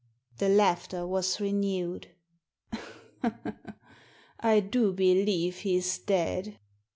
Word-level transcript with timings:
The 0.39 0.49
laughter 0.49 1.05
was 1.05 1.39
renewed." 1.39 2.07
I 4.39 4.59
do 4.59 4.93
believe 4.93 5.57
he's 5.57 5.99
dead. 5.99 6.57